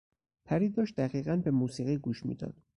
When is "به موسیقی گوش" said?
1.35-2.25